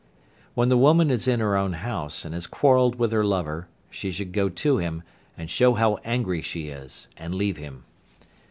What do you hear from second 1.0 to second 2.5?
is in her own house, and has